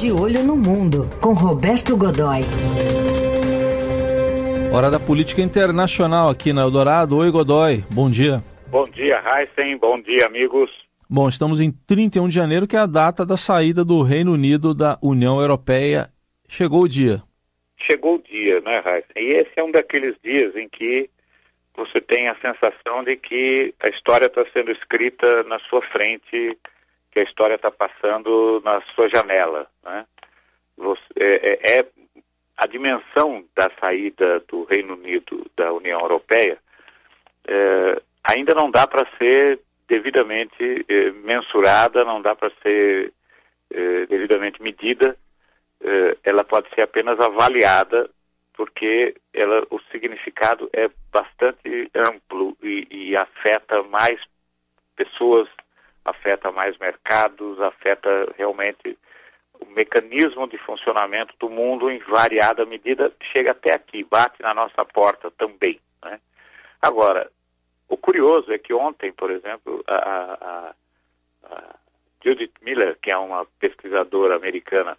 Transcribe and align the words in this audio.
De 0.00 0.12
Olho 0.12 0.44
no 0.44 0.54
Mundo, 0.54 1.10
com 1.20 1.32
Roberto 1.32 1.96
Godoy. 1.96 2.42
Hora 4.72 4.92
da 4.92 5.00
política 5.00 5.42
internacional 5.42 6.30
aqui 6.30 6.52
na 6.52 6.62
Eldorado. 6.62 7.16
Oi, 7.16 7.28
Godoy. 7.32 7.82
Bom 7.92 8.08
dia. 8.08 8.40
Bom 8.68 8.84
dia, 8.84 9.20
Heisen. 9.20 9.76
Bom 9.76 10.00
dia, 10.00 10.26
amigos. 10.26 10.70
Bom, 11.10 11.28
estamos 11.28 11.60
em 11.60 11.72
31 11.72 12.28
de 12.28 12.34
janeiro, 12.36 12.68
que 12.68 12.76
é 12.76 12.78
a 12.78 12.86
data 12.86 13.26
da 13.26 13.36
saída 13.36 13.84
do 13.84 14.00
Reino 14.02 14.34
Unido 14.34 14.72
da 14.72 14.96
União 15.02 15.40
Europeia. 15.40 16.10
Chegou 16.48 16.82
o 16.82 16.88
dia. 16.88 17.20
Chegou 17.90 18.14
o 18.14 18.22
dia, 18.22 18.60
né, 18.60 18.78
Heisen? 18.78 19.16
E 19.16 19.32
esse 19.40 19.50
é 19.56 19.64
um 19.64 19.72
daqueles 19.72 20.14
dias 20.22 20.54
em 20.54 20.68
que 20.68 21.10
você 21.76 22.00
tem 22.00 22.28
a 22.28 22.36
sensação 22.36 23.02
de 23.02 23.16
que 23.16 23.74
a 23.82 23.88
história 23.88 24.26
está 24.26 24.44
sendo 24.52 24.70
escrita 24.70 25.42
na 25.42 25.58
sua 25.58 25.82
frente, 25.82 26.56
que 27.10 27.20
a 27.20 27.22
história 27.22 27.54
está 27.54 27.70
passando 27.70 28.60
na 28.64 28.80
sua 28.94 29.08
janela, 29.08 29.66
né? 29.82 30.06
Você, 30.76 31.02
é, 31.16 31.76
é, 31.76 31.78
é 31.78 31.86
a 32.56 32.66
dimensão 32.66 33.44
da 33.56 33.70
saída 33.82 34.40
do 34.48 34.64
Reino 34.64 34.94
Unido 34.94 35.48
da 35.56 35.72
União 35.72 36.00
Europeia 36.00 36.58
é, 37.46 38.02
ainda 38.24 38.54
não 38.54 38.70
dá 38.70 38.86
para 38.86 39.08
ser 39.16 39.60
devidamente 39.88 40.84
é, 40.88 41.10
mensurada, 41.12 42.04
não 42.04 42.20
dá 42.20 42.34
para 42.34 42.50
ser 42.62 43.12
é, 43.70 44.06
devidamente 44.06 44.62
medida, 44.62 45.16
ela 46.24 46.42
pode 46.42 46.68
ser 46.74 46.82
apenas 46.82 47.20
avaliada, 47.20 48.10
porque 48.54 49.14
ela, 49.32 49.64
o 49.70 49.78
significado 49.92 50.68
é 50.72 50.90
bastante 51.12 51.88
amplo 51.94 52.56
e, 52.60 52.88
e 52.90 53.16
afeta 53.16 53.84
mais 53.84 54.20
pessoas, 54.96 55.48
afeta 56.08 56.50
mais 56.50 56.76
mercados, 56.78 57.60
afeta 57.60 58.32
realmente 58.36 58.98
o 59.60 59.66
mecanismo 59.66 60.46
de 60.48 60.56
funcionamento 60.58 61.34
do 61.38 61.50
mundo 61.50 61.90
em 61.90 61.98
variada 61.98 62.64
medida 62.64 63.12
chega 63.32 63.50
até 63.50 63.72
aqui, 63.72 64.04
bate 64.04 64.40
na 64.40 64.54
nossa 64.54 64.84
porta 64.84 65.30
também. 65.32 65.80
Né? 66.04 66.20
Agora, 66.80 67.30
o 67.88 67.96
curioso 67.96 68.52
é 68.52 68.58
que 68.58 68.72
ontem, 68.72 69.12
por 69.12 69.30
exemplo, 69.30 69.82
a, 69.86 69.94
a, 69.94 70.74
a 71.44 71.74
Judith 72.22 72.52
Miller, 72.62 72.96
que 73.02 73.10
é 73.10 73.16
uma 73.16 73.46
pesquisadora 73.58 74.36
americana 74.36 74.96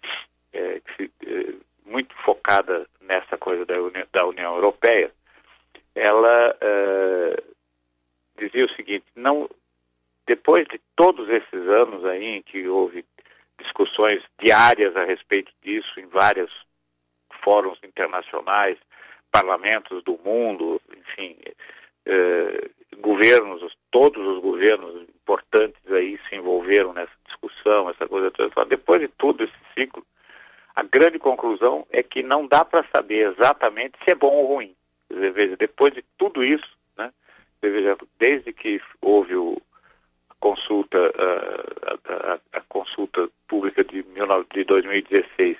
é, 0.52 0.80
se, 0.96 1.10
é, 1.26 1.54
muito 1.86 2.14
focada 2.24 2.86
nessa 3.00 3.38
coisa 3.38 3.64
da 3.64 3.80
União, 3.80 4.06
da 4.12 4.26
União 4.26 4.54
Europeia, 4.54 5.10
ela 5.94 6.56
é, 6.60 7.42
dizia 8.38 8.64
o 8.64 8.70
seguinte: 8.70 9.06
não, 9.14 9.48
depois 10.30 10.64
de 10.68 10.80
todos 10.94 11.28
esses 11.28 11.68
anos 11.68 12.04
aí 12.04 12.36
em 12.36 12.42
que 12.42 12.68
houve 12.68 13.04
discussões 13.58 14.22
diárias 14.38 14.94
a 14.94 15.02
respeito 15.02 15.50
disso 15.60 15.98
em 15.98 16.06
vários 16.06 16.52
fóruns 17.42 17.80
internacionais, 17.82 18.78
parlamentos 19.32 20.04
do 20.04 20.16
mundo, 20.24 20.80
enfim, 20.96 21.36
eh, 22.06 22.70
governos, 22.98 23.76
todos 23.90 24.24
os 24.24 24.40
governos 24.40 25.02
importantes 25.02 25.82
aí 25.90 26.16
se 26.28 26.36
envolveram 26.36 26.92
nessa 26.92 27.12
discussão, 27.26 27.90
essa 27.90 28.06
coisa 28.06 28.30
toda. 28.30 28.64
Depois 28.66 29.00
de 29.00 29.08
todo 29.08 29.42
esse 29.42 29.58
ciclo, 29.74 30.06
a 30.76 30.84
grande 30.84 31.18
conclusão 31.18 31.84
é 31.90 32.04
que 32.04 32.22
não 32.22 32.46
dá 32.46 32.64
para 32.64 32.86
saber 32.94 33.32
exatamente 33.32 33.98
se 34.04 34.12
é 34.12 34.14
bom 34.14 34.32
ou 34.32 34.46
ruim. 34.46 34.76
Veja, 35.10 35.56
depois 35.56 35.92
de 35.92 36.04
tudo 36.16 36.44
isso, 36.44 36.78
né, 36.96 37.12
veja, 37.60 37.96
desde 38.16 38.52
que 38.52 38.80
houve 39.02 39.34
o, 39.34 39.60
consulta, 40.40 40.98
a, 40.98 42.34
a, 42.34 42.38
a, 42.54 42.60
consulta 42.62 43.28
pública 43.46 43.84
de, 43.84 44.02
de 44.02 44.64
2016, 44.64 45.56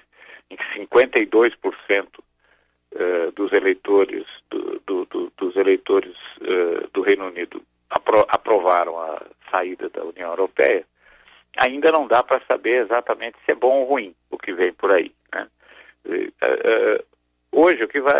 em 0.50 0.56
que 0.56 0.64
52% 0.80 2.06
uh, 2.18 3.32
dos 3.32 3.52
eleitores 3.52 4.26
do, 4.50 4.80
do, 4.86 5.04
do, 5.06 5.32
dos 5.36 5.56
eleitores 5.56 6.16
uh, 6.40 6.88
do 6.92 7.02
Reino 7.02 7.26
Unido 7.26 7.62
apro 7.90 8.24
aprovaram 8.28 8.98
a 8.98 9.22
saída 9.50 9.88
da 9.90 10.04
União 10.04 10.30
Europeia, 10.30 10.84
ainda 11.58 11.92
não 11.92 12.06
dá 12.06 12.22
para 12.22 12.42
saber 12.50 12.84
exatamente 12.84 13.36
se 13.44 13.52
é 13.52 13.54
bom 13.54 13.80
ou 13.80 13.84
ruim 13.84 14.14
o 14.30 14.38
que 14.38 14.52
vem 14.52 14.72
por 14.72 14.92
aí. 14.92 15.12
Né? 15.32 15.48
Uh, 16.06 17.04
hoje 17.52 17.84
o 17.84 17.88
que 17.88 18.00
vai 18.00 18.16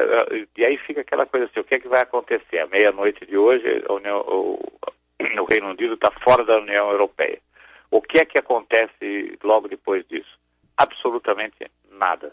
e 0.57 0.65
aí 0.65 0.77
fica 0.79 1.01
aquela 1.01 1.25
coisa 1.27 1.47
assim, 1.47 1.61
o 1.61 1.65
que 1.65 1.77
é 1.77 1.81
que 1.81 1.89
vai 1.89 2.03
acontecer 2.03 2.59
à 2.59 2.67
meia-noite 2.67 3.25
de 3.25 3.37
hoje? 3.37 3.83
A 3.89 3.93
União, 3.93 4.59
o 5.41 5.45
Reino 5.45 5.71
Unido 5.71 5.95
está 5.95 6.11
fora 6.23 6.45
da 6.45 6.59
União 6.59 6.91
Europeia. 6.91 7.39
O 7.91 8.01
que 8.01 8.21
é 8.21 8.25
que 8.25 8.39
acontece 8.39 9.39
logo 9.43 9.69
depois 9.69 10.07
disso? 10.07 10.39
Absolutamente 10.77 11.71
nada. 11.91 12.33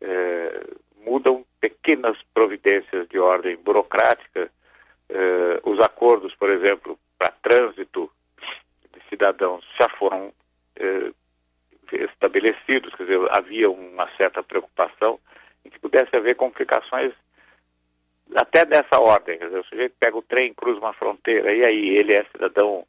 É, 0.00 0.64
mudam 1.04 1.44
pequenas 1.60 2.16
providências 2.32 3.08
de 3.08 3.18
ordem 3.18 3.56
burocrática. 3.56 4.50
É, 5.08 5.60
os 5.64 5.78
acordos, 5.80 6.34
por 6.36 6.50
exemplo, 6.50 6.98
para 7.18 7.30
trânsito 7.42 8.10
de 8.92 9.00
cidadãos 9.08 9.64
já 9.78 9.88
foram 9.90 10.32
é, 10.76 11.12
estabelecidos, 11.92 12.94
quer 12.94 13.04
dizer, 13.04 13.20
havia 13.30 13.70
uma 13.70 14.08
certa 14.16 14.42
preocupação 14.42 15.18
em 15.64 15.70
que 15.70 15.78
pudesse 15.78 16.14
haver 16.16 16.36
complicações 16.36 17.12
até 18.36 18.64
dessa 18.64 19.00
ordem, 19.00 19.38
quer 19.38 19.46
dizer, 19.46 19.58
o 19.58 19.64
sujeito 19.64 19.94
pega 19.98 20.16
o 20.16 20.22
trem, 20.22 20.54
cruza 20.54 20.78
uma 20.78 20.92
fronteira, 20.92 21.52
e 21.52 21.64
aí 21.64 21.96
ele 21.96 22.12
é 22.12 22.24
cidadão, 22.32 22.84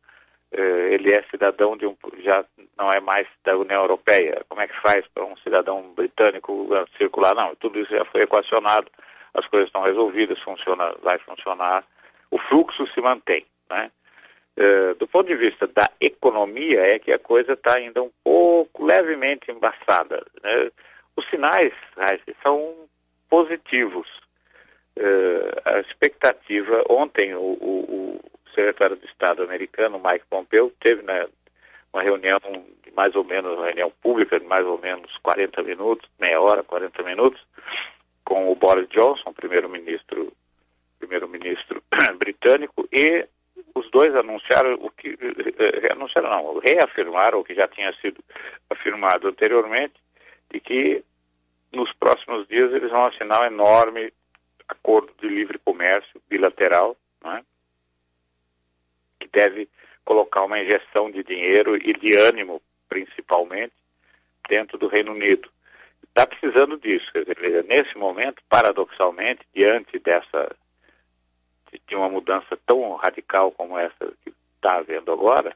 eh, 0.52 0.94
ele 0.94 1.14
é 1.14 1.24
cidadão 1.24 1.76
de 1.76 1.86
um, 1.86 1.96
já 2.20 2.46
não 2.78 2.92
é 2.92 3.00
mais 3.00 3.28
da 3.44 3.58
União 3.58 3.82
Europeia, 3.82 4.44
como 4.50 4.62
é 4.62 4.68
que 4.68 4.82
faz 4.82 5.06
para 5.14 5.26
um 5.26 5.36
cidadão 5.38 5.94
britânico 5.96 6.68
circular? 6.98 7.34
Não, 7.36 7.56
tudo 7.56 7.80
isso 7.80 7.92
já 7.92 8.06
foi 8.06 8.22
equacionado, 8.22 8.88
as 9.34 9.46
coisas 9.48 9.68
estão 9.68 9.82
resolvidas, 9.82 10.40
funciona, 10.42 10.94
vai 11.02 11.18
funcionar, 11.20 11.84
o 12.30 12.38
fluxo 12.38 12.88
se 12.88 13.02
mantém, 13.02 13.46
né? 13.70 13.92
Uh, 14.58 14.94
do 14.96 15.08
ponto 15.08 15.28
de 15.28 15.36
vista 15.36 15.66
da 15.68 15.90
economia, 16.00 16.82
é 16.82 17.00
que 17.00 17.12
a 17.12 17.18
coisa 17.18 17.54
está 17.54 17.78
ainda 17.78 18.04
um 18.04 18.12
pouco 18.22 18.86
levemente 18.86 19.50
embaçada. 19.50 20.26
Né? 20.44 20.70
Os 21.16 21.26
sinais 21.30 21.74
são 22.44 22.76
positivos. 23.30 24.08
Uh, 25.02 25.62
a 25.66 25.80
expectativa, 25.80 26.84
ontem 26.88 27.34
o, 27.34 27.40
o, 27.40 28.20
o, 28.20 28.20
secretário 28.54 28.98
de 28.98 29.06
Estado 29.08 29.42
americano, 29.42 30.00
Mike 30.00 30.26
Pompeo, 30.30 30.72
teve 30.80 31.02
né, 31.02 31.26
uma 31.92 32.04
reunião 32.04 32.40
de 32.84 32.92
mais 32.92 33.16
ou 33.16 33.24
menos, 33.24 33.58
uma 33.58 33.66
reunião 33.66 33.92
pública 34.02 34.40
de 34.40 34.46
mais 34.46 34.64
ou 34.64 34.78
menos 34.78 35.12
40 35.24 35.64
minutos, 35.64 36.08
meia 36.20 36.40
hora, 36.40 36.62
40 36.62 37.02
minutos, 37.02 37.42
com 38.24 38.52
o 38.52 38.56
Boris 38.56 38.88
Johnson, 38.90 39.34
primeiro-ministro 39.34 40.32
primeiro-ministro 41.00 41.82
britânico, 42.20 42.88
e 42.92 43.28
os 43.74 43.90
dois 43.90 44.16
anunciaram 44.16 44.76
o 44.76 44.92
que 44.92 45.18
eh, 45.20 45.92
anunciaram 45.92 46.30
não, 46.30 46.60
reafirmaram 46.60 47.40
o 47.40 47.44
que 47.44 47.56
já 47.56 47.68
tinha 47.68 47.92
sido 47.94 48.24
afirmado 48.70 49.28
anteriormente, 49.28 49.96
de 50.52 50.60
que 50.60 51.04
nos 51.72 51.92
próximos 51.94 52.48
dias 52.48 52.72
eles 52.72 52.92
vão 52.92 53.08
assinar 53.08 53.42
um 53.42 53.46
enorme 53.46 54.14
acordo 54.72 55.14
de 55.20 55.28
livre 55.28 55.60
comércio 55.60 56.22
bilateral, 56.30 56.96
né, 57.24 57.44
que 59.20 59.28
deve 59.28 59.70
colocar 60.04 60.44
uma 60.44 60.60
injeção 60.60 61.12
de 61.12 61.24
dinheiro 61.24 61.76
e 61.78 61.94
de 61.94 62.18
ânimo, 62.18 62.62
principalmente, 62.90 63.74
dentro 64.50 64.78
do 64.78 64.88
Reino 64.88 65.12
Unido. 65.12 65.50
Está 66.04 66.28
precisando 66.28 66.78
disso. 66.78 67.10
Dizer, 67.14 67.64
nesse 67.66 67.98
momento, 67.98 68.42
paradoxalmente, 68.50 69.46
diante 69.54 70.00
dessa 70.00 70.56
de 71.88 71.96
uma 71.96 72.10
mudança 72.10 72.58
tão 72.66 72.96
radical 72.96 73.50
como 73.54 73.78
essa 73.80 74.14
que 74.24 74.34
está 74.56 74.76
havendo 74.76 75.10
agora, 75.10 75.56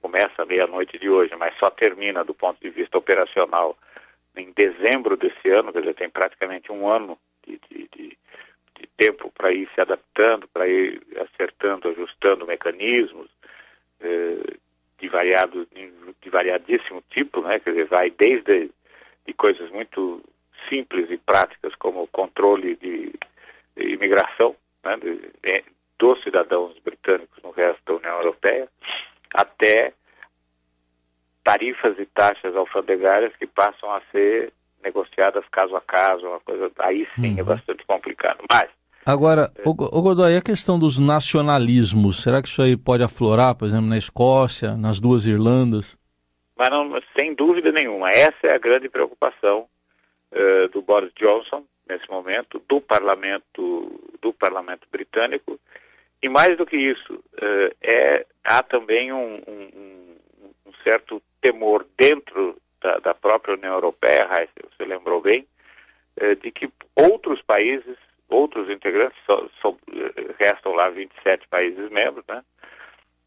começa 0.00 0.44
meia-noite 0.46 0.96
de 0.98 1.10
hoje, 1.10 1.34
mas 1.34 1.56
só 1.58 1.68
termina 1.68 2.24
do 2.24 2.32
ponto 2.32 2.60
de 2.60 2.70
vista 2.70 2.96
operacional 2.96 3.76
em 4.36 4.52
dezembro 4.52 5.16
desse 5.16 5.50
ano, 5.50 5.72
quer 5.72 5.80
dizer, 5.80 5.94
tem 5.94 6.08
praticamente 6.08 6.70
um 6.70 6.88
ano 6.88 7.18
de, 7.44 7.60
de, 7.68 7.88
de, 7.88 8.18
de 8.78 8.86
tempo 8.96 9.30
para 9.36 9.52
ir 9.52 9.68
se 9.74 9.80
adaptando, 9.80 10.48
para 10.48 10.66
ir 10.68 11.00
acertando, 11.20 11.88
ajustando 11.88 12.46
mecanismos 12.46 13.28
eh, 14.00 14.56
de, 14.98 15.08
variado, 15.08 15.66
de 16.20 16.30
variadíssimo 16.30 17.02
tipo, 17.10 17.40
né? 17.42 17.58
quer 17.60 17.70
dizer, 17.70 17.86
vai 17.86 18.10
desde 18.10 18.70
de 19.26 19.34
coisas 19.34 19.70
muito 19.70 20.22
simples 20.68 21.10
e 21.10 21.18
práticas 21.18 21.74
como 21.74 22.02
o 22.02 22.08
controle 22.08 22.76
de, 22.76 23.12
de 23.76 23.92
imigração 23.92 24.56
né? 24.84 24.96
de, 24.96 25.64
dos 25.98 26.22
cidadãos 26.22 26.78
britânicos 26.78 27.42
no 27.42 27.50
resto 27.50 27.82
da 27.84 27.94
União 27.94 28.16
Europeia, 28.16 28.68
até 29.34 29.92
tarifas 31.44 31.98
e 31.98 32.06
taxas 32.06 32.54
alfandegárias 32.54 33.34
que 33.36 33.46
passam 33.46 33.90
a 33.92 34.00
ser 34.12 34.52
negociadas 34.82 35.44
caso 35.50 35.76
a 35.76 35.80
caso, 35.80 36.26
uma 36.26 36.40
coisa 36.40 36.70
aí 36.78 37.06
sim 37.14 37.30
é 37.30 37.34
uhum. 37.34 37.40
é 37.40 37.42
bastante 37.42 37.84
complicado. 37.86 38.44
Mas 38.50 38.68
Agora, 39.06 39.50
é... 39.56 39.62
o, 39.66 39.70
o 39.70 40.02
Godoy, 40.02 40.36
a 40.36 40.42
questão 40.42 40.78
dos 40.78 40.98
nacionalismos, 40.98 42.22
será 42.22 42.42
que 42.42 42.48
isso 42.48 42.60
aí 42.60 42.76
pode 42.76 43.02
aflorar, 43.02 43.54
por 43.54 43.66
exemplo, 43.66 43.86
na 43.86 43.96
Escócia, 43.96 44.76
nas 44.76 45.00
duas 45.00 45.24
Irlandas? 45.24 45.96
mas 46.58 46.70
não, 46.70 47.00
sem 47.14 47.34
dúvida 47.34 47.70
nenhuma, 47.70 48.10
essa 48.10 48.48
é 48.48 48.54
a 48.54 48.58
grande 48.58 48.88
preocupação 48.88 49.68
uh, 50.32 50.68
do 50.70 50.82
Boris 50.82 51.12
Johnson 51.14 51.64
nesse 51.88 52.10
momento, 52.10 52.60
do 52.68 52.80
parlamento, 52.80 54.00
do 54.20 54.32
parlamento 54.32 54.86
britânico, 54.90 55.58
e 56.20 56.28
mais 56.28 56.58
do 56.58 56.66
que 56.66 56.76
isso, 56.76 57.14
uh, 57.14 57.76
é, 57.80 58.26
há 58.42 58.60
também 58.64 59.12
um, 59.12 59.36
um, 59.46 60.16
um 60.66 60.72
certo 60.82 61.22
temor 61.40 61.86
dentro 61.96 62.60
da, 62.82 62.98
da, 62.98 63.14
própria 63.14 63.54
União 63.54 63.74
Europeia, 63.74 64.26
lembrou 64.88 65.20
bem, 65.20 65.46
uh, 66.20 66.34
de 66.36 66.50
que 66.50 66.70
outros 66.96 67.40
países, 67.42 67.96
outros 68.28 68.68
integrantes, 68.70 69.18
só, 69.60 69.76
restam 70.38 70.72
lá 70.72 70.88
27 70.90 71.46
países 71.48 71.90
membros, 71.90 72.24
né? 72.28 72.42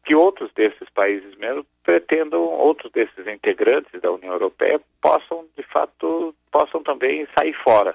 que 0.04 0.14
outros 0.14 0.52
desses 0.54 0.88
países 0.90 1.34
membros 1.36 1.66
pretendam, 1.84 2.42
outros 2.42 2.90
desses 2.92 3.26
integrantes 3.26 4.00
da 4.00 4.10
União 4.10 4.32
Europeia 4.32 4.80
possam, 5.00 5.46
de 5.56 5.62
fato, 5.62 6.34
possam 6.50 6.82
também 6.82 7.26
sair 7.38 7.54
fora. 7.62 7.94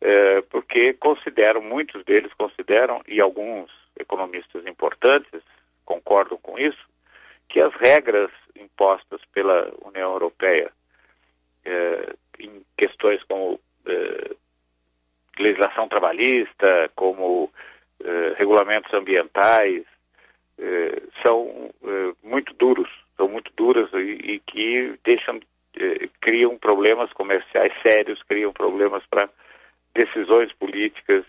É, 0.00 0.42
porque 0.42 0.92
consideram, 0.94 1.62
muitos 1.62 2.04
deles 2.04 2.32
consideram, 2.34 3.02
e 3.08 3.20
alguns 3.20 3.70
economistas 3.98 4.64
importantes 4.66 5.42
concordam 5.84 6.38
com 6.38 6.58
isso, 6.58 6.86
que 7.48 7.60
as 7.60 7.72
regras 7.74 8.30
impostas 8.54 9.20
pela 9.32 9.72
União 9.84 10.12
Europeia 10.12 10.70
em 12.38 12.62
questões 12.76 13.22
como 13.24 13.60
é, 13.86 14.30
legislação 15.38 15.88
trabalhista, 15.88 16.90
como 16.94 17.50
é, 18.04 18.34
regulamentos 18.36 18.92
ambientais, 18.94 19.84
é, 20.58 21.02
são 21.22 21.70
é, 21.84 22.12
muito 22.22 22.54
duros, 22.54 22.88
são 23.16 23.28
muito 23.28 23.50
duras 23.56 23.90
e, 23.92 24.32
e 24.34 24.40
que 24.40 24.98
deixam, 25.04 25.40
criam 26.20 26.56
problemas 26.56 27.12
comerciais 27.12 27.72
sérios, 27.82 28.22
criam 28.22 28.52
problemas 28.52 29.04
para 29.06 29.28
decisões 29.94 30.52
políticas 30.54 31.24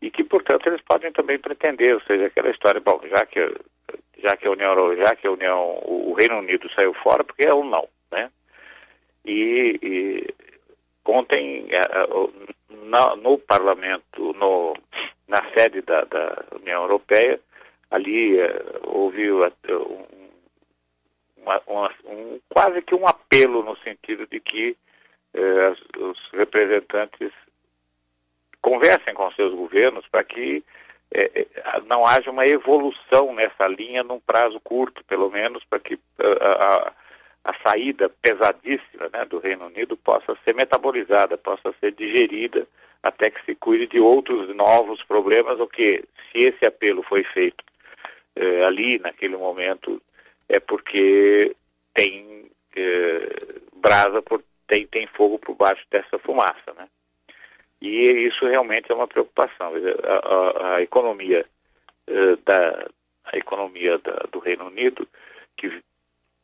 e 0.00 0.10
que, 0.10 0.24
portanto, 0.24 0.66
eles 0.66 0.80
podem 0.82 1.12
também 1.12 1.38
pretender, 1.38 1.94
ou 1.94 2.00
seja, 2.02 2.26
aquela 2.26 2.50
história, 2.50 2.80
bom, 2.80 3.00
já 3.04 3.26
que 3.26 3.40
já 4.22 4.36
que 4.36 4.46
a 4.46 4.50
União, 4.50 4.96
já 4.96 5.16
que 5.16 5.26
a 5.26 5.30
União, 5.30 5.80
o 5.84 6.12
Reino 6.12 6.38
Unido 6.38 6.70
saiu 6.74 6.94
fora, 6.94 7.24
porque 7.24 7.46
é 7.46 7.54
um 7.54 7.64
não, 7.64 7.88
né? 8.12 8.30
E, 9.24 9.78
e 9.82 10.34
ontem 11.10 11.66
é, 11.70 11.78
é, 11.78 13.16
no 13.16 13.38
Parlamento, 13.38 14.32
no, 14.34 14.74
na 15.28 15.42
sede 15.52 15.82
da, 15.82 16.04
da 16.04 16.44
União 16.56 16.82
Europeia, 16.82 17.40
ali 17.90 18.38
é, 18.38 18.62
houve 18.84 19.32
um, 19.32 19.48
uma, 21.36 21.90
um, 22.04 22.40
quase 22.48 22.82
que 22.82 22.94
um 22.94 23.06
apelo 23.06 23.62
no 23.62 23.76
sentido 23.78 24.26
de 24.26 24.40
que 24.40 24.76
eh, 25.34 25.74
os 25.98 26.18
representantes 26.32 27.32
conversem 28.60 29.14
com 29.14 29.30
seus 29.32 29.54
governos 29.54 30.06
para 30.08 30.24
que 30.24 30.62
é, 31.12 31.46
não 31.86 32.04
haja 32.04 32.30
uma 32.30 32.46
evolução 32.46 33.32
nessa 33.34 33.66
linha 33.68 34.02
num 34.02 34.20
prazo 34.20 34.60
curto, 34.60 35.04
pelo 35.04 35.30
menos, 35.30 35.64
para 35.64 35.80
que 35.80 35.98
a, 36.18 36.92
a 37.44 37.54
saída 37.66 38.10
pesadíssima 38.22 39.08
né, 39.12 39.24
do 39.24 39.38
Reino 39.38 39.66
Unido 39.66 39.96
possa 39.96 40.36
ser 40.44 40.54
metabolizada, 40.54 41.38
possa 41.38 41.72
ser 41.80 41.92
digerida, 41.92 42.66
até 43.02 43.30
que 43.30 43.42
se 43.44 43.54
cuide 43.54 43.86
de 43.86 43.98
outros 43.98 44.54
novos 44.54 45.02
problemas, 45.04 45.58
o 45.58 45.66
que, 45.66 46.04
se 46.30 46.38
esse 46.38 46.66
apelo 46.66 47.02
foi 47.02 47.24
feito 47.24 47.64
é, 48.36 48.64
ali, 48.64 48.98
naquele 48.98 49.36
momento, 49.36 50.00
é 50.48 50.60
porque 50.60 51.56
tem 51.94 52.50
é, 52.76 53.36
brasa, 53.76 54.20
por, 54.22 54.42
tem, 54.68 54.86
tem 54.86 55.06
fogo 55.06 55.38
por 55.38 55.54
baixo 55.54 55.82
dessa 55.90 56.18
fumaça, 56.18 56.72
né? 56.76 56.88
E 57.80 58.28
isso 58.28 58.46
realmente 58.46 58.92
é 58.92 58.94
uma 58.94 59.08
preocupação. 59.08 59.72
A, 59.74 60.12
a, 60.12 60.74
a 60.76 60.82
economia 60.82 61.46
uh, 62.08 62.36
da 62.44 62.86
a 63.24 63.36
economia 63.36 63.98
da, 63.98 64.26
do 64.30 64.38
Reino 64.38 64.66
Unido 64.66 65.06
que 65.56 65.82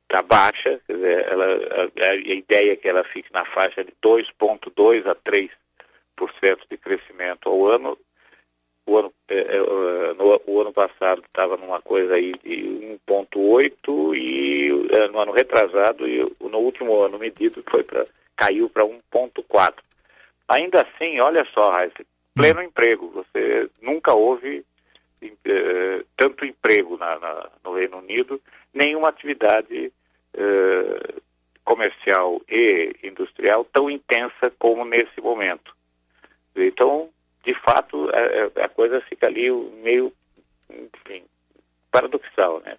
está 0.09 0.23
baixa, 0.23 0.81
quer 0.87 0.93
dizer, 0.95 1.27
ela, 1.29 1.45
a, 1.45 2.05
a, 2.05 2.15
ideia 2.17 2.73
é 2.73 2.77
que 2.77 2.89
ela 2.89 3.05
fique 3.05 3.33
na 3.33 3.45
faixa 3.47 3.85
de 3.85 3.93
2,2 4.03 5.07
a 5.07 5.15
3% 5.15 5.51
de 6.71 6.77
crescimento 6.79 7.49
ao 7.49 7.67
ano. 7.67 7.99
O 8.87 8.99
ano, 8.99 9.13
é, 9.29 9.35
é, 9.37 10.15
no, 10.15 10.41
o 10.47 10.61
ano 10.61 10.73
passado 10.73 11.23
estava 11.27 11.57
numa 11.57 11.83
coisa 11.83 12.15
aí 12.15 12.33
de 12.45 12.99
1,8 13.09 14.17
e 14.17 14.89
é, 14.93 15.09
no 15.09 15.19
ano 15.19 15.33
retrasado 15.33 16.07
e 16.07 16.25
no 16.41 16.59
último 16.59 17.03
ano 17.03 17.19
medido 17.19 17.65
foi 17.69 17.83
para 17.83 18.05
caiu 18.37 18.71
para 18.71 18.85
1,4. 18.85 19.75
Ainda 20.49 20.83
assim, 20.83 21.19
olha 21.21 21.45
só, 21.53 21.71
Raíssa, 21.71 22.05
pleno 22.35 22.61
hum. 22.61 22.65
emprego. 22.65 23.09
Você 23.11 23.69
nunca 23.83 24.15
houve 24.15 24.65
eh, 25.23 26.05
tanto 26.17 26.45
emprego 26.45 26.97
na, 26.97 27.19
na, 27.19 27.51
no 27.65 27.75
Reino 27.75 27.99
Unido, 27.99 28.41
nenhuma 28.73 29.09
atividade 29.09 29.93
eh, 30.35 31.15
comercial 31.65 32.41
e 32.49 32.95
industrial 33.03 33.65
tão 33.65 33.91
intensa 33.91 34.53
como 34.59 34.85
nesse 34.85 35.21
momento. 35.21 35.75
Então, 36.55 37.11
de 37.45 37.55
fato, 37.55 38.09
a, 38.11 38.65
a 38.65 38.69
coisa 38.69 39.01
fica 39.03 39.27
ali 39.27 39.51
meio, 39.83 40.13
enfim, 40.71 41.25
paradoxal, 41.91 42.61
né? 42.61 42.77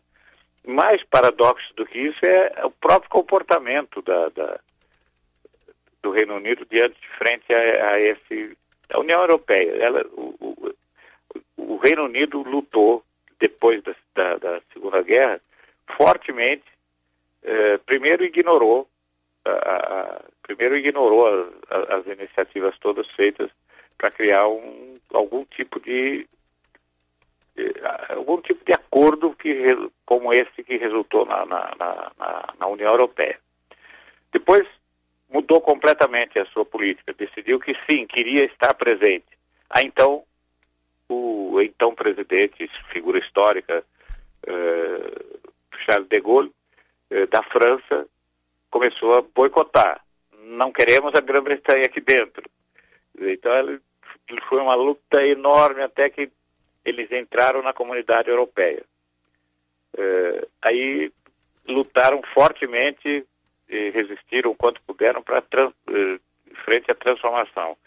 Mais 0.65 1.01
paradoxo 1.05 1.73
do 1.75 1.85
que 1.85 1.97
isso 1.97 2.25
é 2.25 2.65
o 2.65 2.71
próprio 2.71 3.09
comportamento 3.09 4.01
da, 4.01 4.29
da 4.29 4.59
do 6.03 6.11
Reino 6.11 6.35
Unido 6.35 6.65
diante 6.69 6.99
de 6.99 7.07
frente 7.17 7.53
a, 7.53 7.89
a 7.91 7.99
esse 7.99 8.57
a 8.89 8.99
União 8.99 9.21
Europeia. 9.21 9.71
Ela, 9.83 10.05
o, 10.13 10.35
o, 10.39 10.66
o 11.67 11.77
Reino 11.77 12.05
Unido 12.05 12.41
lutou 12.41 13.03
depois 13.39 13.83
da, 13.83 13.93
da, 14.15 14.37
da 14.37 14.61
Segunda 14.73 15.01
Guerra 15.01 15.39
fortemente. 15.95 16.65
Eh, 17.43 17.77
primeiro 17.85 18.23
ignorou 18.23 18.87
a, 19.45 19.51
a, 19.51 20.21
primeiro 20.43 20.77
ignorou 20.77 21.27
as, 21.27 21.89
as 21.89 22.07
iniciativas 22.07 22.77
todas 22.79 23.07
feitas 23.11 23.49
para 23.97 24.11
criar 24.11 24.47
um, 24.47 24.93
algum 25.13 25.43
tipo 25.45 25.79
de 25.79 26.27
algum 28.09 28.39
tipo 28.39 28.63
de 28.63 28.71
acordo 28.71 29.33
que, 29.33 29.75
como 30.05 30.31
esse 30.31 30.63
que 30.63 30.77
resultou 30.77 31.25
na, 31.25 31.43
na, 31.45 31.73
na, 31.79 32.53
na 32.59 32.67
União 32.67 32.91
Europeia. 32.91 33.39
Depois 34.31 34.67
mudou 35.27 35.59
completamente 35.59 36.37
a 36.37 36.45
sua 36.45 36.63
política, 36.63 37.15
decidiu 37.17 37.59
que 37.59 37.75
sim, 37.87 38.05
queria 38.05 38.45
estar 38.45 38.75
presente. 38.75 39.25
Aí 39.71 39.85
então, 39.85 40.23
então 41.61 41.95
presidente, 41.95 42.69
figura 42.91 43.19
histórica, 43.19 43.83
uh, 44.47 45.39
Charles 45.85 46.07
de 46.07 46.19
Gaulle, 46.19 46.51
uh, 47.11 47.27
da 47.27 47.43
França, 47.43 48.07
começou 48.69 49.15
a 49.15 49.21
boicotar. 49.21 50.01
Não 50.43 50.71
queremos 50.71 51.13
a 51.15 51.21
Grã-Bretanha 51.21 51.85
aqui 51.85 52.01
dentro. 52.01 52.43
Então, 53.19 53.53
ele, 53.57 53.79
foi 54.47 54.61
uma 54.61 54.75
luta 54.75 55.25
enorme 55.25 55.81
até 55.81 56.09
que 56.09 56.29
eles 56.85 57.11
entraram 57.11 57.61
na 57.61 57.73
comunidade 57.73 58.29
europeia. 58.29 58.83
Uh, 59.97 60.47
aí 60.61 61.11
lutaram 61.67 62.21
fortemente 62.33 63.25
resistiram 63.69 64.51
o 64.51 64.55
quanto 64.55 64.81
puderam 64.83 65.21
para 65.21 65.39
eh, 65.39 66.19
frente 66.63 66.89
à 66.89 66.95
transformação 66.95 67.77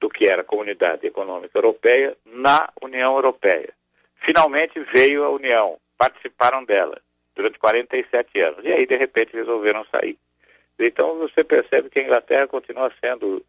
do 0.00 0.08
que 0.08 0.24
era 0.24 0.42
a 0.42 0.44
Comunidade 0.44 1.06
Econômica 1.06 1.58
Europeia 1.58 2.16
na 2.24 2.68
União 2.82 3.14
Europeia. 3.14 3.72
Finalmente 4.24 4.78
veio 4.94 5.24
a 5.24 5.30
União, 5.30 5.76
participaram 5.96 6.64
dela 6.64 7.00
durante 7.34 7.58
47 7.58 8.40
anos 8.40 8.64
e 8.64 8.72
aí 8.72 8.86
de 8.86 8.96
repente 8.96 9.32
resolveram 9.32 9.84
sair. 9.86 10.18
Então 10.78 11.18
você 11.18 11.42
percebe 11.42 11.88
que 11.90 12.00
a 12.00 12.02
Inglaterra 12.02 12.46
continua 12.46 12.92
sendo 13.00 13.44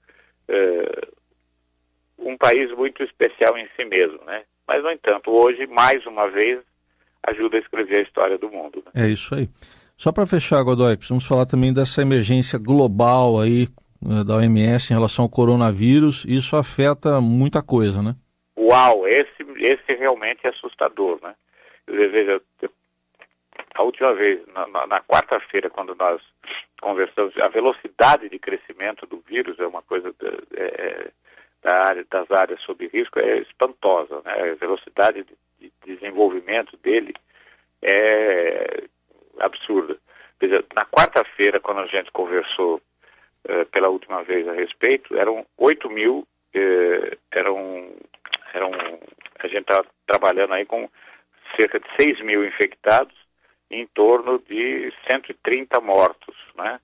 eh, 0.48 1.08
um 2.18 2.38
país 2.38 2.72
muito 2.72 3.04
especial 3.04 3.58
em 3.58 3.68
si 3.76 3.86
mesmo, 3.86 4.24
né? 4.26 4.44
Mas 4.68 4.84
no 4.84 4.92
entanto 4.92 5.32
hoje 5.32 5.66
mais 5.68 6.06
uma 6.06 6.30
vez 6.30 6.60
ajuda 7.24 7.58
a 7.58 7.60
escrever 7.60 7.98
a 7.98 8.02
história 8.02 8.38
do 8.38 8.50
mundo. 8.50 8.84
Né? 8.86 9.06
É 9.06 9.10
isso 9.10 9.36
aí. 9.36 9.50
Só 9.98 10.12
para 10.12 10.28
fechar, 10.28 10.62
Godoy, 10.64 10.96
precisamos 10.96 11.26
falar 11.26 11.46
também 11.46 11.74
dessa 11.74 12.02
emergência 12.02 12.60
global 12.60 13.42
aí 13.42 13.68
da 14.02 14.36
OMS 14.36 14.92
em 14.92 14.96
relação 14.96 15.26
ao 15.26 15.30
coronavírus. 15.30 16.26
Isso 16.26 16.56
afeta 16.56 17.20
muita 17.22 17.62
coisa, 17.62 18.02
né? 18.02 18.16
Uau, 18.58 19.08
esse, 19.08 19.44
esse 19.58 19.94
realmente 19.94 20.46
é 20.46 20.50
assustador, 20.50 21.20
né? 21.22 21.34
Veja, 21.88 22.42
a 23.76 23.84
última 23.84 24.14
vez, 24.14 24.46
na, 24.48 24.68
na, 24.68 24.88
na 24.88 25.02
quarta-feira, 25.02 25.70
quando 25.70 25.96
nós 25.96 26.22
conversamos, 26.82 27.38
a 27.38 27.48
velocidade 27.48 28.30
de 28.30 28.40
crescimento 28.40 29.06
do 29.06 29.24
vírus 29.28 29.60
é 29.60 29.68
uma 29.68 29.82
coisa 29.82 30.14
é, 30.56 30.64
é, 30.64 31.12
da 31.62 31.88
área, 31.88 32.06
das 32.10 32.30
áreas 32.32 32.62
sob 32.62 32.88
risco 32.88 33.20
é 33.20 33.40
espantosa, 33.40 34.22
né? 34.26 34.52
A 34.52 34.56
velocidade 34.56 35.24
de, 35.24 35.38
de 35.60 35.72
desenvolvimento 35.86 36.76
dele 36.78 37.14
é 37.82 38.84
absurda. 39.40 39.98
Na 40.76 40.86
quarta-feira, 40.86 41.60
quando 41.60 41.80
a 41.80 41.88
gente 41.88 42.12
conversou 42.12 42.82
pela 43.72 43.90
última 43.90 44.24
vez 44.24 44.48
a 44.48 44.54
respeito, 44.54 45.16
eram 45.18 45.46
8 45.58 45.90
mil, 45.90 46.28
uh, 46.56 47.18
eram, 47.32 47.92
eram, 48.54 48.72
a 49.40 49.48
gente 49.48 49.62
estava 49.62 49.86
trabalhando 50.06 50.54
aí 50.54 50.66
com 50.66 50.90
cerca 51.56 51.80
de 51.80 51.88
6 52.00 52.22
mil 52.24 52.46
infectados 52.46 53.16
em 53.70 53.86
torno 53.88 54.40
de 54.40 54.94
130 55.08 55.80
mortos, 55.82 56.36
né? 56.56 56.80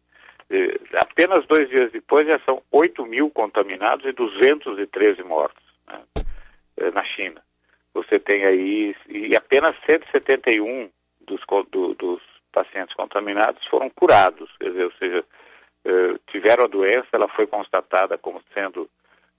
apenas 0.99 1.47
dois 1.47 1.67
dias 1.69 1.91
depois 1.91 2.27
já 2.27 2.37
são 2.39 2.61
8 2.71 3.03
mil 3.05 3.29
contaminados 3.31 4.05
e 4.05 4.11
213 4.11 5.23
mortos 5.23 5.63
né? 5.87 5.99
na 6.93 7.03
China. 7.03 7.41
Você 7.93 8.19
tem 8.19 8.45
aí, 8.45 8.95
e 9.07 9.35
apenas 9.35 9.75
171 9.85 10.89
dos, 11.21 11.41
do, 11.71 11.93
dos 11.93 12.21
pacientes 12.51 12.95
contaminados 12.95 13.65
foram 13.67 13.89
curados, 13.89 14.49
quer 14.59 14.69
dizer, 14.69 14.85
ou 14.85 14.91
seja, 14.93 15.17
eh, 15.19 15.23
tiveram 16.43 16.65
a 16.65 16.67
doença, 16.67 17.07
ela 17.13 17.29
foi 17.29 17.47
constatada 17.47 18.17
como 18.17 18.41
sendo, 18.53 18.89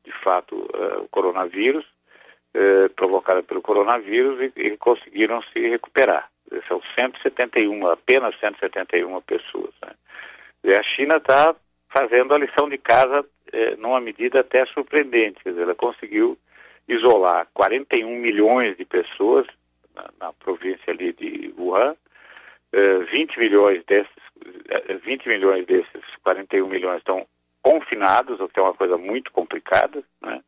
de 0.05 0.13
fato, 0.23 0.67
eh, 0.73 0.99
o 1.01 1.09
coronavírus, 1.09 1.85
eh, 2.55 2.89
provocada 2.97 3.43
pelo 3.43 3.61
coronavírus, 3.61 4.41
e, 4.41 4.61
e, 4.61 4.77
conseguiram 4.79 5.43
se 5.53 5.61
recuperar. 5.69 6.31
São 6.67 6.81
171, 6.95 7.87
apenas 7.89 8.39
171 8.41 9.21
pessoas. 9.21 9.75
Né? 9.83 9.93
E 10.65 10.71
a 10.71 10.83
China 10.83 11.17
está 11.17 11.55
fazendo 11.91 12.33
a 12.33 12.39
lição 12.39 12.69
de 12.69 12.79
casa 12.79 13.25
numa 13.79 14.01
medida 14.01 14.41
até 14.41 14.67
surpreendente, 14.67 15.39
dizer, 15.45 15.63
ela 15.63 15.77
conseguiu 15.77 16.37
isolar 16.89 17.47
41 17.55 18.17
milhões 18.17 18.77
de 18.77 18.85
pessoas 18.85 19.47
na, 19.95 20.11
na 20.19 20.33
província 20.33 20.93
ali 20.93 21.13
de 21.13 21.55
Wuhan, 21.57 21.95
20 23.11 23.39
milhões 23.39 23.85
desses 23.85 24.25
20 25.05 25.29
milhões 25.29 25.67
desses 25.67 26.03
41 26.23 26.67
milhões 26.67 26.99
estão 26.99 27.27
confinados, 27.63 28.41
o 28.41 28.49
que 28.49 28.59
é 28.59 28.63
uma 28.63 28.75
coisa 28.75 28.97
muito 28.97 29.31
complicada, 29.33 30.03
né? 30.21 30.43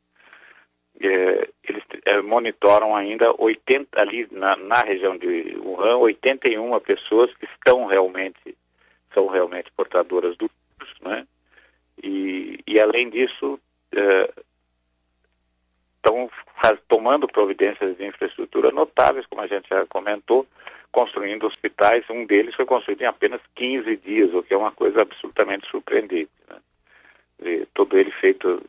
É, 0.99 1.49
eles 1.69 1.83
é, 2.07 2.23
monitoram 2.23 2.97
ainda 2.97 3.31
80 3.39 4.01
ali 4.01 4.27
na, 4.31 4.57
na, 4.57 4.81
região 4.81 5.17
de 5.19 5.55
Wuhan, 5.59 5.99
81 5.99 6.81
pessoas 6.81 7.33
que 7.35 7.45
estão 7.45 7.85
realmente 7.85 8.57
são 9.13 9.27
realmente 9.27 9.71
portadoras 9.77 10.37
do 10.39 10.49
vírus, 10.79 10.95
né? 11.03 11.27
E, 12.03 12.61
e 12.67 12.81
além 12.81 13.11
disso 13.11 13.61
é, 13.95 14.33
estão 15.97 16.31
tomando 16.89 17.27
providências 17.27 17.97
de 17.97 18.07
infraestrutura 18.07 18.71
notáveis, 18.71 19.27
como 19.27 19.43
a 19.43 19.47
gente 19.47 19.69
já 19.69 19.85
comentou, 19.87 20.47
construindo 20.97 21.47
hospitais. 21.47 22.09
Um 22.09 22.25
deles 22.25 22.55
foi 22.55 22.65
construído 22.65 23.03
em 23.03 23.07
apenas 23.07 23.43
15 23.55 23.97
dias, 23.99 24.33
o 24.33 24.43
que 24.43 24.55
é 24.55 24.57
uma 24.57 24.73
coisa 24.73 25.03
absolutamente 25.03 25.69
surpreendente. 25.69 26.31
Né? 26.49 27.67
Todo 27.75 27.99
ele 27.99 28.11
feito, 28.13 28.63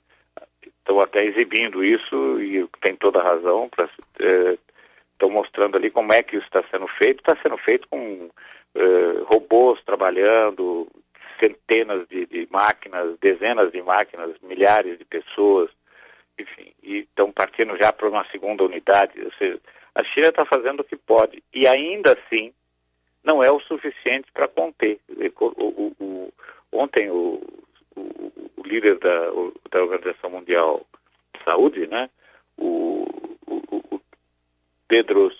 estão 0.61 0.99
até 0.99 1.23
exibindo 1.23 1.85
isso 1.85 2.41
e 2.41 2.67
tem 2.81 2.97
toda 2.97 3.23
razão 3.23 3.69
estão 3.69 5.29
é, 5.29 5.31
mostrando 5.31 5.77
ali 5.77 5.89
como 5.89 6.11
é 6.11 6.21
que 6.21 6.35
isso 6.35 6.45
está 6.45 6.61
sendo 6.69 6.85
feito. 6.89 7.19
Está 7.19 7.41
sendo 7.41 7.57
feito 7.59 7.87
com 7.87 8.29
é, 8.75 8.81
robôs 9.27 9.81
trabalhando, 9.85 10.85
centenas 11.39 12.05
de, 12.09 12.25
de, 12.25 12.45
máquinas, 12.51 13.17
dezenas 13.21 13.71
de 13.71 13.81
máquinas, 13.81 14.35
milhares 14.41 14.97
de 14.97 15.05
pessoas, 15.05 15.69
enfim, 16.37 16.73
e 16.83 16.97
estão 16.97 17.31
partindo 17.31 17.77
já 17.77 17.93
para 17.93 18.09
uma 18.09 18.25
segunda 18.31 18.65
unidade. 18.65 19.13
Ou 19.23 19.31
seja, 19.37 19.61
a 19.97 20.03
China 20.03 20.29
está 20.29 20.45
fazendo 20.45 20.81
o 20.81 20.83
que 20.83 20.95
pode 20.95 21.43
e 21.51 21.67
ainda 21.67 22.13
assim 22.13 22.53
não 23.23 23.43
é 23.43 23.51
o 23.51 23.59
suficiente 23.61 24.31
para 24.31 24.47
conter. 24.47 24.99
O, 25.09 25.45
o, 25.45 25.95
o, 25.99 26.33
ontem 26.71 27.09
o, 27.09 27.41
líder 28.63 28.99
da, 28.99 29.31
da, 29.71 29.81
Organização 29.81 30.29
Mundial 30.29 30.85
de 31.33 31.43
Saúde, 31.43 31.87
né, 31.87 32.09
o, 32.57 33.07
Pedros, 34.87 35.35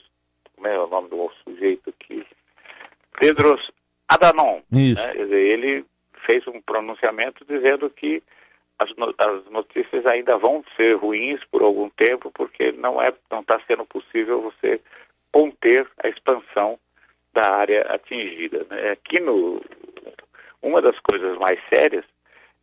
como 0.56 0.68
é 0.68 0.80
o 0.80 0.88
nome 0.88 1.10
do 1.10 1.32
sujeito 1.44 1.90
aqui? 1.92 2.26
Pedros 3.20 3.72
Adanon. 4.08 4.62
Né, 4.72 5.16
ele 5.16 5.86
fez 6.26 6.46
um 6.48 6.60
pronunciamento 6.62 7.46
dizendo 7.46 7.90
que 7.92 8.24
as, 8.80 8.90
as 9.18 9.46
notícias 9.52 10.06
ainda 10.06 10.38
vão 10.38 10.64
ser 10.76 10.98
ruins 10.98 11.44
por 11.46 11.62
algum 11.62 11.90
tempo, 11.90 12.32
porque 12.32 12.72
não 12.74 13.02
é, 13.02 13.14
não 13.32 13.42
está 13.42 13.60
sendo 13.68 13.86
possível 13.86 14.42
você 14.42 14.80
conter 15.32 15.88
a 16.04 16.08
expansão 16.08 16.80
da 17.34 17.54
área 17.54 17.82
atingida. 17.94 18.66
Né? 18.70 18.92
Aqui 18.92 19.20
no, 19.20 19.62
uma 20.62 20.82
das 20.82 21.00
coisas 21.00 21.38
mais 21.38 21.60
sérias 21.72 22.06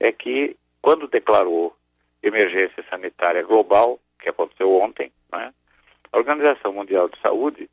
é 0.00 0.12
que 0.12 0.56
quando 0.82 1.08
declarou 1.08 1.74
emergência 2.22 2.84
sanitária 2.90 3.42
global, 3.42 3.98
que 4.18 4.28
aconteceu 4.28 4.72
ontem, 4.74 5.12
né, 5.32 5.52
a 6.12 6.18
Organização 6.18 6.72
Mundial 6.72 7.08
de 7.08 7.20
Saúde 7.20 7.68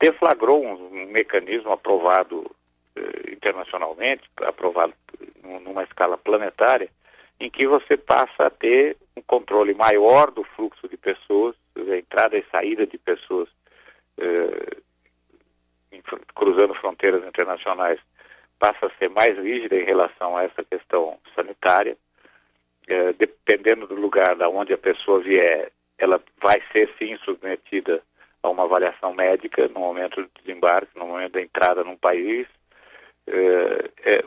deflagrou 0.00 0.64
um, 0.64 1.02
um 1.02 1.06
mecanismo 1.06 1.72
aprovado 1.72 2.50
eh, 2.96 3.32
internacionalmente, 3.32 4.22
aprovado 4.42 4.94
numa 5.42 5.82
escala 5.84 6.16
planetária, 6.16 6.88
em 7.40 7.50
que 7.50 7.66
você 7.66 7.96
passa 7.96 8.46
a 8.46 8.50
ter 8.50 8.96
um 9.16 9.22
controle 9.22 9.74
maior 9.74 10.30
do 10.30 10.44
fluxo 10.44 10.86
de 10.88 10.96
pessoas, 10.96 11.56
a 11.76 11.96
entrada 11.96 12.36
e 12.36 12.44
saída 12.50 12.86
de 12.86 12.98
pessoas 12.98 13.48
eh, 14.18 14.76
cruzando 16.34 16.74
fronteiras 16.74 17.26
internacionais 17.26 17.98
passa 18.58 18.86
a 18.86 18.98
ser 18.98 19.08
mais 19.08 19.36
rígida 19.38 19.76
em 19.76 19.84
relação 19.84 20.36
a 20.36 20.44
essa 20.44 20.62
questão 20.62 21.18
sanitária. 21.34 21.96
Eh, 22.86 23.12
dependendo 23.14 23.86
do 23.86 23.94
lugar 23.94 24.36
da 24.36 24.48
onde 24.48 24.74
a 24.74 24.78
pessoa 24.78 25.20
vier, 25.20 25.72
ela 25.96 26.22
vai 26.42 26.60
ser 26.72 26.92
sim 26.98 27.16
submetida 27.24 28.02
a 28.42 28.50
uma 28.50 28.64
avaliação 28.64 29.14
médica 29.14 29.66
no 29.68 29.80
momento 29.80 30.22
do 30.22 30.30
desembarque, 30.40 30.98
no 30.98 31.06
momento 31.06 31.32
da 31.32 31.42
entrada 31.42 31.84
num 31.84 31.96
país. 31.96 32.46
Eh, 33.26 33.90
é, 34.04 34.24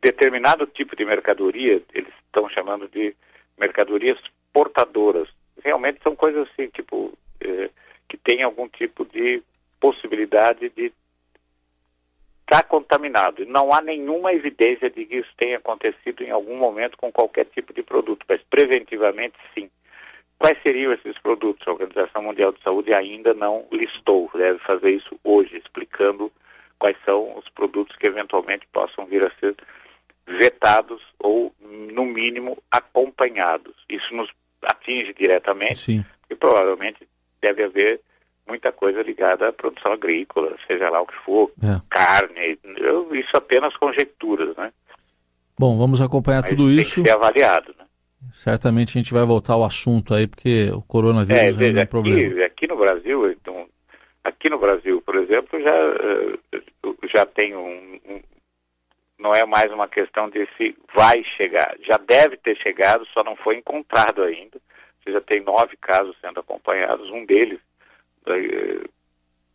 determinado 0.00 0.66
tipo 0.66 0.96
de 0.96 1.04
mercadoria, 1.04 1.82
eles 1.92 2.12
estão 2.26 2.48
chamando 2.48 2.88
de 2.88 3.14
mercadorias 3.58 4.18
portadoras. 4.52 5.28
Realmente 5.62 6.02
são 6.02 6.16
coisas 6.16 6.48
assim, 6.48 6.68
tipo, 6.68 7.16
eh, 7.40 7.70
que 8.08 8.16
tem 8.16 8.42
algum 8.42 8.68
tipo 8.68 9.04
de 9.04 9.42
possibilidade 9.80 10.70
de 10.70 10.92
estar 12.42 12.62
tá 12.62 12.62
contaminado. 12.62 13.44
Não 13.46 13.72
há 13.72 13.80
nenhuma 13.82 14.32
evidência 14.32 14.88
de 14.88 15.04
que 15.04 15.16
isso 15.16 15.30
tenha 15.36 15.58
acontecido 15.58 16.22
em 16.22 16.30
algum 16.30 16.56
momento 16.56 16.96
com 16.96 17.12
qualquer 17.12 17.44
tipo 17.46 17.72
de 17.74 17.82
produto, 17.82 18.24
mas 18.28 18.40
preventivamente 18.48 19.36
sim. 19.54 19.70
Quais 20.38 20.56
seriam 20.62 20.92
esses 20.92 21.18
produtos? 21.18 21.66
A 21.66 21.72
Organização 21.72 22.22
Mundial 22.22 22.52
de 22.52 22.62
Saúde 22.62 22.94
ainda 22.94 23.34
não 23.34 23.66
listou, 23.72 24.30
deve 24.32 24.58
fazer 24.60 24.92
isso 24.92 25.18
hoje, 25.24 25.56
explicando 25.56 26.32
quais 26.78 26.96
são 27.04 27.36
os 27.36 27.48
produtos 27.50 27.96
que 27.96 28.06
eventualmente 28.06 28.66
possam 28.72 29.06
vir 29.06 29.24
a 29.24 29.30
ser 29.40 29.56
vetados 30.26 31.02
ou, 31.18 31.52
no 31.60 32.04
mínimo, 32.04 32.58
acompanhados. 32.70 33.74
Isso 33.88 34.14
nos 34.14 34.28
atinge 34.62 35.14
diretamente 35.14 35.78
Sim. 35.78 36.04
e 36.30 36.34
provavelmente 36.34 37.08
deve 37.40 37.64
haver 37.64 38.00
muita 38.46 38.72
coisa 38.72 39.02
ligada 39.02 39.48
à 39.48 39.52
produção 39.52 39.92
agrícola, 39.92 40.56
seja 40.66 40.88
lá 40.88 41.02
o 41.02 41.06
que 41.06 41.16
for, 41.24 41.52
é. 41.62 41.80
carne, 41.90 42.58
eu, 42.78 43.14
isso 43.14 43.36
apenas 43.36 43.76
conjecturas, 43.76 44.56
né? 44.56 44.72
Bom, 45.58 45.76
vamos 45.76 46.00
acompanhar 46.00 46.42
Mas 46.42 46.50
tudo 46.50 46.66
tem 46.68 46.76
isso. 46.80 47.02
Que 47.02 47.08
ser 47.08 47.14
avaliado, 47.14 47.74
né? 47.78 47.84
Certamente 48.32 48.90
a 48.90 49.00
gente 49.00 49.12
vai 49.12 49.24
voltar 49.24 49.54
ao 49.54 49.64
assunto 49.64 50.14
aí, 50.14 50.26
porque 50.26 50.70
o 50.72 50.82
coronavírus 50.82 51.40
é, 51.40 51.52
veja, 51.52 51.72
é 51.72 51.76
um 51.76 51.82
aqui, 51.82 51.90
problema. 51.90 52.44
Aqui 52.46 52.66
no 52.66 52.76
Brasil, 52.76 53.30
então, 53.30 53.66
aqui 54.28 54.48
no 54.48 54.58
Brasil, 54.58 55.02
por 55.02 55.16
exemplo, 55.16 55.60
já, 55.60 55.74
eh, 55.74 56.60
já 57.14 57.26
tem 57.26 57.56
um, 57.56 58.00
um 58.06 58.20
não 59.18 59.34
é 59.34 59.44
mais 59.44 59.72
uma 59.72 59.88
questão 59.88 60.30
de 60.30 60.46
se 60.56 60.76
vai 60.94 61.24
chegar. 61.36 61.76
Já 61.80 61.96
deve 61.96 62.36
ter 62.36 62.56
chegado, 62.56 63.04
só 63.06 63.24
não 63.24 63.34
foi 63.34 63.56
encontrado 63.56 64.22
ainda. 64.22 64.60
Você 65.02 65.12
já 65.12 65.20
tem 65.20 65.40
nove 65.40 65.76
casos 65.76 66.16
sendo 66.20 66.38
acompanhados, 66.38 67.10
um 67.10 67.24
deles, 67.24 67.58
eh, 68.26 68.88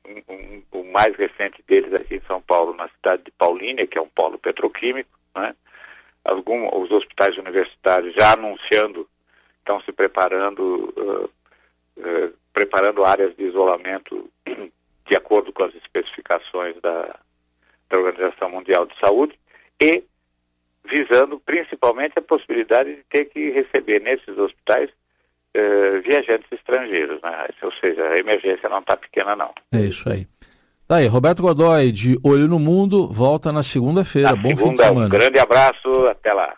um, 0.06 0.34
um, 0.34 0.63
o 0.72 0.92
mais 0.92 1.15
recente 1.15 1.63
deles 1.65 1.94
aqui 1.94 2.15
em 2.15 2.27
São 2.27 2.42
Paulo, 2.42 2.75
na 2.75 2.89
cidade 2.89 3.24
de 3.24 3.32
Paulínia, 3.32 3.88
que 3.88 3.98
é 3.98 4.01
um 4.01 4.10
polo 4.10 4.38
petroquímico, 4.38 5.10
né? 5.36 5.56
Algum, 6.25 6.68
os 6.82 6.92
hospitais 6.92 7.38
universitários 7.38 8.13
já 8.15 8.34
anunciando, 8.34 9.08
estão 9.60 9.82
se 9.82 9.92
preparando, 9.92 10.94
uh, 10.98 11.30
uh, 11.97 12.33
preparando 12.53 13.03
áreas 13.03 13.35
de 13.35 13.43
isolamento 13.43 14.29
de 15.07 15.15
acordo 15.15 15.51
com 15.51 15.63
as 15.63 15.73
especificações 15.75 16.79
da, 16.81 17.19
da 17.89 17.97
Organização 17.97 18.50
Mundial 18.50 18.85
de 18.85 18.97
Saúde 19.00 19.38
e 19.81 20.03
visando 20.85 21.39
principalmente 21.39 22.13
a 22.17 22.21
possibilidade 22.21 22.95
de 22.95 23.03
ter 23.09 23.25
que 23.25 23.51
receber 23.51 24.01
nesses 24.01 24.38
hospitais 24.38 24.89
uh, 24.89 26.01
viajantes 26.01 26.51
estrangeiros, 26.51 27.21
né? 27.21 27.47
ou 27.62 27.71
seja, 27.73 28.03
a 28.03 28.19
emergência 28.19 28.69
não 28.69 28.79
está 28.79 28.97
pequena 28.97 29.35
não. 29.35 29.53
É 29.71 29.81
isso 29.81 30.09
aí. 30.09 30.27
Tá 30.88 30.97
aí, 30.97 31.07
Roberto 31.07 31.41
Godoy, 31.41 31.91
de 31.91 32.19
Olho 32.23 32.47
no 32.47 32.59
Mundo, 32.59 33.07
volta 33.07 33.51
na 33.51 33.63
segunda-feira. 33.63 34.35
Bom 34.35 34.50
segunda, 34.50 34.63
fim 34.63 34.73
de 34.73 34.83
semana. 34.83 35.05
Um 35.05 35.09
grande 35.09 35.39
abraço, 35.39 36.07
até 36.07 36.33
lá. 36.33 36.57